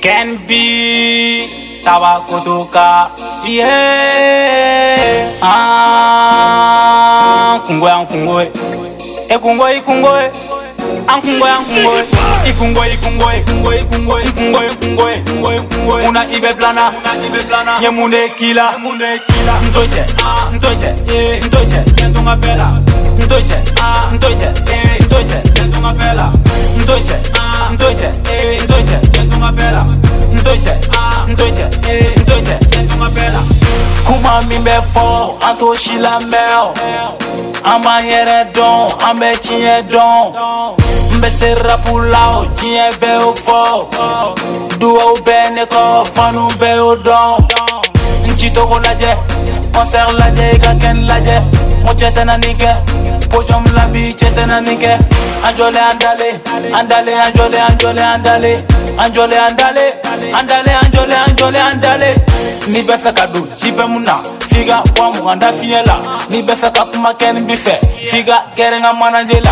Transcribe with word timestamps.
Ken 0.00 0.38
B 0.46 0.50
tabakutuka 1.84 3.06
yeah. 3.46 4.98
Ah 5.42 6.28
kungwe 7.66 7.90
kungwe. 8.10 8.42
E 9.28 9.38
kungwe 9.38 9.80
kungwe. 9.80 10.30
An 11.08 11.20
kungwe 11.22 11.48
kungwe. 11.68 12.04
Ikungwe 12.50 12.84
ikungwe 12.94 13.30
ikungwe 13.40 13.80
ikungwe 13.80 14.22
ikungwe 14.24 14.66
ikungwe 14.68 15.16
ikungwe 15.16 15.56
ikungwe 15.56 15.96
una 16.08 16.22
ibe 16.36 16.54
plana. 16.54 16.92
Una 17.04 17.12
ibe 17.26 17.38
plana. 17.48 17.72
Yemunde 17.82 18.28
kila. 18.38 18.72
Yemunde 18.72 19.20
kila. 19.26 19.54
Ntoche. 19.70 20.04
Ah 20.24 20.44
ntoche. 20.54 20.88
Eh 21.14 21.38
ntoche. 21.46 21.80
Kentunga 21.96 22.36
pela 22.36 22.68
ntoche. 23.24 23.58
Ah 23.82 24.10
ntoche. 24.14 24.46
Eh 24.72 24.98
ntoche. 25.04 25.38
Kentunga 25.54 25.90
pela 25.94 26.32
ntoche. 26.82 27.16
ah 27.34 27.37
ntoche 27.78 28.08
ntoche 28.64 28.98
kentunga 29.12 29.52
pela 29.52 29.86
ntoche 30.32 30.72
ah 30.98 31.26
ntoche 31.28 31.64
ntoche 32.20 32.54
kentunga 32.70 33.08
pela 33.14 33.40
kuma 34.06 34.40
min 34.48 34.62
bɛ 34.64 34.76
fɔ 34.92 35.04
an 35.46 35.56
t'o 35.58 35.74
si 35.74 35.94
lamɛn 36.04 36.50
o 36.62 36.66
an 37.70 37.78
b'an 37.82 38.00
yɛrɛ 38.10 38.38
dɔn 38.54 38.78
an 39.06 39.14
bɛ 39.20 39.30
tiɲɛ 39.44 39.76
dɔn 39.92 40.20
n 41.12 41.20
bɛ 41.20 41.28
se 41.38 41.54
rapu 41.54 41.98
la 42.12 42.22
o 42.38 42.44
diɲɛ 42.56 42.86
bɛɛ 43.00 43.20
y'o 43.22 43.32
fɔ 43.46 43.60
duwawu 44.80 45.14
bɛ 45.26 45.36
ne 45.54 45.64
kɔ 45.72 45.82
fanu 46.14 46.42
bɛɛ 46.60 46.76
y'o 46.76 46.96
dɔn 47.06 47.30
n 48.28 48.36
ci 48.38 48.50
togo 48.50 48.76
lajɛ 48.86 49.12
kɔnsɛri 49.72 50.12
lajɛ 50.20 50.44
i 50.54 50.58
ka 50.58 50.72
kɛni 50.82 51.02
lajɛ 51.10 51.36
mo 51.84 51.94
chete 51.94 52.24
na 52.24 52.36
nike 52.36 52.68
Pojo 53.30 53.60
mlabi 53.60 54.14
chete 54.14 54.46
na 54.46 54.60
nike 54.60 54.88
Anjole 55.46 55.78
andale, 55.80 56.40
andale, 56.74 57.12
anjole, 57.20 57.58
anjole, 57.60 58.02
andale. 58.02 58.56
Anjole 58.98 59.38
andale, 59.38 59.94
andale, 60.34 60.72
anjole, 60.82 61.14
anjole, 61.14 61.58
andale. 61.60 62.14
Ni 62.68 62.82
be 62.82 62.96
kadu, 62.98 63.14
kado, 63.14 63.40
jibe 63.60 63.84
muna 63.86 64.20
Figa 64.50 64.82
wa 64.98 65.10
mu 65.12 65.30
anda 65.30 65.52
fiyela 65.52 66.00
Ni 66.30 66.42
be 66.42 66.56
fe 66.56 66.70
kakuma 66.70 67.14
keni 67.14 67.42
bife 67.42 67.78
Figa 68.10 68.42
kere 68.56 68.80
nga 68.80 68.92
mananjela 68.92 69.50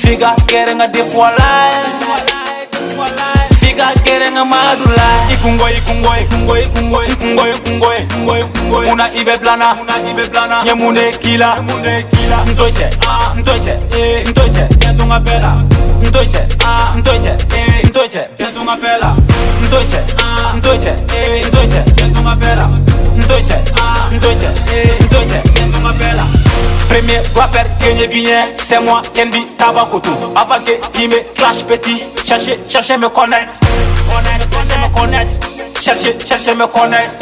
Figa 0.00 0.34
kere 0.46 0.74
nga 0.74 0.86
defwa 0.86 1.30
life 1.30 3.53
chicas 3.74 4.00
quieren 4.02 4.34
madurar. 4.34 5.30
Y 5.30 5.36
cungoy, 5.36 5.72
cungoy, 5.86 6.24
cungoy, 6.26 6.64
cungoy, 6.74 7.08
cungoy, 7.18 7.52
cungoy, 7.64 8.06
cungoy, 8.08 8.42
cungoy. 8.54 8.86
Una 8.90 9.12
ibe 9.14 9.38
plana, 9.38 9.76
una 9.80 10.10
ibe 10.10 10.24
plana. 10.28 10.62
Nyemune 10.64 11.10
kila, 11.18 11.56
nyemune 11.56 12.06
kila. 12.08 12.44
Ntoiche, 12.44 12.90
ah, 13.08 13.34
ntoiche, 13.36 13.78
eh, 13.96 14.24
ntoiche. 14.28 14.68
Siento 14.78 15.04
una 15.04 15.20
pela. 15.20 15.56
Ntoiche, 16.02 16.46
ah, 16.64 16.92
ntoiche, 16.96 17.36
eh, 17.56 17.82
ntoiche. 17.88 18.30
Siento 18.36 18.60
una 18.60 18.76
pela. 18.76 19.14
Ntoiche, 19.66 20.04
ah, 20.22 20.52
ntoiche, 20.56 20.94
eh, 21.12 21.44
ntoiche. 21.46 21.93
Premier 27.14 27.28
rappeur 27.36 28.08
bien, 28.08 28.48
c'est 28.66 28.80
moi, 28.80 29.00
Kendi 29.12 29.46
Tabakoto. 29.56 30.10
Avant 30.34 30.60
que 30.64 30.72
qui 30.90 31.06
me 31.06 31.22
clash 31.34 31.62
petit, 31.64 32.02
cherchez, 32.24 32.58
cherchez 32.68 32.96
me 32.96 33.08
connaître. 33.08 33.54
Connaître, 34.08 34.50
cherchez 34.50 34.78
me 34.80 35.00
connaître. 35.00 35.34
Cherchez, 35.80 36.16
cherchez 36.26 36.54
me 36.56 36.66
connaître. 36.66 37.14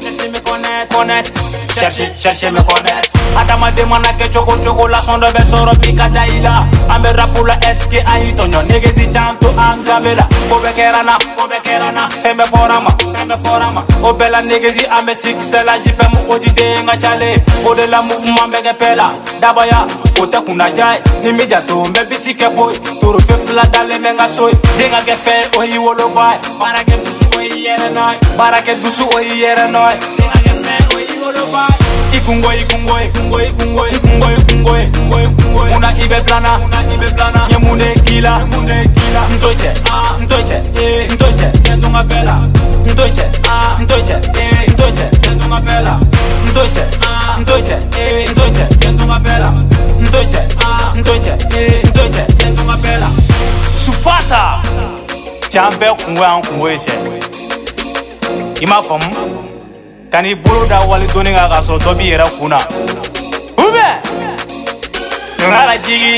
Cherchez 0.00 0.28
me 0.28 0.38
connaître, 0.38 0.96
connaître. 0.96 1.30
cherche, 1.74 2.10
cherche 2.18 2.50
me 2.50 2.60
connaître. 2.62 3.10
Adamaden 3.36 3.86
mana 3.88 4.12
kɛ 4.18 4.28
cogo 4.32 4.56
cogo 4.64 4.88
lasɔn 4.88 5.20
dɔ 5.20 5.28
bɛ 5.32 5.42
sɔrɔ 5.50 5.78
bi 5.80 5.94
ka 5.94 6.08
da 6.08 6.22
i 6.24 6.40
la 6.40 6.60
an 6.90 7.02
bɛ 7.02 7.16
rapu 7.16 7.44
la 7.46 7.54
ɛske 7.54 8.02
an 8.06 8.24
y'i 8.24 8.32
tɔɲɔ 8.34 8.66
negezi 8.68 9.12
can 9.12 9.36
to 9.38 9.48
an 9.48 9.84
danbe 9.84 10.14
la 10.16 10.24
ko 10.48 10.56
bɛ 10.58 10.70
kɛra 10.74 11.04
na 11.04 11.14
ko 11.36 11.46
bɛ 11.46 11.58
kɛra 11.62 11.92
na 11.92 12.08
fɛn 12.22 12.34
bɛ 12.36 12.44
fɔra 12.50 12.82
ma 12.82 12.90
fɛn 12.90 13.28
bɛ 13.30 13.36
fɔra 13.44 13.72
ma 13.72 13.82
o 14.02 14.12
bɛɛ 14.12 14.30
la 14.32 14.40
negezi 14.42 14.84
an 14.90 15.06
bɛ 15.06 15.14
sikisɛlaji 15.22 15.90
fɛn 15.98 16.08
mu 16.12 16.34
o 16.34 16.38
jiden 16.38 16.86
ka 16.86 16.96
cale 16.98 17.34
o 17.64 17.74
de 17.74 17.86
la 17.86 18.02
mouvement 18.02 18.48
bɛ 18.52 18.62
kɛ 18.66 18.72
pɛɛ 18.76 18.96
la 18.96 19.12
dabaya 19.40 19.80
o 20.18 20.26
tɛ 20.26 20.44
kunnaja 20.44 20.92
ye 20.94 21.00
ni 21.22 21.32
mi 21.32 21.46
janto 21.46 21.86
n 21.86 21.92
bɛ 21.92 22.08
bisi 22.08 22.34
kɛ 22.34 22.54
boye 22.56 22.74
torofe 23.00 23.46
fila 23.46 23.62
dalen 23.70 24.02
bɛ 24.02 24.10
n 24.10 24.16
ka 24.18 24.26
so 24.28 24.48
ye 24.48 24.54
den 24.76 24.90
ka 24.90 25.00
kɛ 25.06 25.14
fɛn 25.14 25.56
o 25.56 25.62
y'i 25.62 25.78
woloba 25.78 26.32
ye 26.32 26.58
baara 26.58 26.82
kɛ 26.82 26.96
dusu 26.98 27.38
o 27.38 27.40
y'i 27.40 27.64
yɛrɛ 27.64 27.94
nɔ 27.94 28.12
ye 28.12 28.36
baara 28.36 28.60
kɛ 28.60 28.74
dusu 28.82 29.06
o 29.14 29.18
y'i 29.20 29.40
yɛrɛ 29.44 29.70
nɔ 29.70 29.90
ye 29.92 30.19
papá. 31.50 31.66
Y 32.12 32.20
Supata. 53.76 54.62
Jambe 55.50 55.86
kunwe 56.04 56.26
an 56.26 56.42
kunwe 56.42 56.78
che. 56.78 56.92
Ima 58.60 58.82
famu? 58.82 59.49
Ka 60.10 60.20
n'i 60.22 60.34
bolo 60.34 60.66
da 60.66 60.80
walidonni 60.90 61.30
kan 61.32 61.48
k'a 61.50 61.60
sɔrɔ 61.66 61.78
dɔ 61.84 61.92
b'i 61.98 62.06
yɛrɛ 62.10 62.26
kun 62.38 62.48
na 62.50 62.58
ubiyɛn 63.64 63.96
ŋa 65.50 65.60
la 65.68 65.76
jigi. 65.86 66.16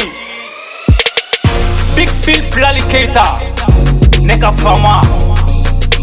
Big 1.97 2.09
bill 2.25 2.43
bilali 2.55 2.83
keita 2.91 3.25
ne 4.27 4.35
ka 4.39 4.51
fama. 4.63 4.95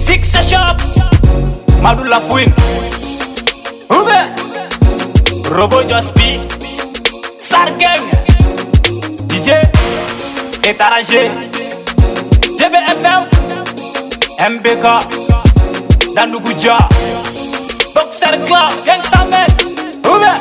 Six 0.06 0.22
shop 0.50 0.78
madu 1.82 2.04
lafuin 2.04 2.50
ubiyɛn 3.98 4.26
robo 5.58 5.82
jospi 5.90 6.30
sargeng 7.50 8.06
dj. 9.30 9.50
Étranger 10.70 11.28
dbfm 12.58 13.22
mbk 14.54 14.86
danduguja 16.16 16.78
Boxer 17.94 18.40
Club, 18.46 18.72
Gangsta 18.86 19.26
Man, 19.30 19.48
Ube, 20.06 20.32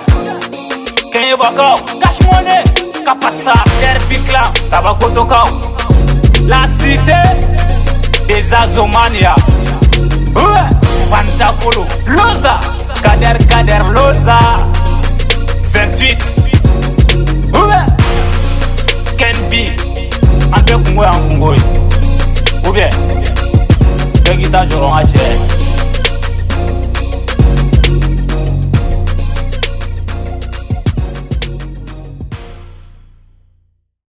Kenny 1.12 1.34
Bako, 1.36 1.76
Cash 2.00 2.20
Money, 2.26 2.62
Capasta, 3.04 3.54
Derby 3.80 4.16
Club, 4.28 4.52
Tabakoto 4.70 5.24
Kau, 5.24 5.48
La 6.46 6.66
Cité, 6.68 7.22
des 8.26 8.52
Azomania, 8.52 9.34
Ube, 10.36 10.68
Fantakolo, 11.10 11.86
Loza, 12.06 12.58
Kader 13.02 13.38
Kader 13.46 13.84
Loza, 13.92 14.38
28, 15.72 16.18
Ube, 17.54 17.84
Ken 19.16 19.48
B, 19.48 19.66
Ambe 20.52 20.84
Kungwe 20.84 21.06
Angungwe, 21.06 21.56
Ube, 22.68 22.88
Begita 24.24 24.66
Joron 24.66 24.92
Ache. 24.98 25.57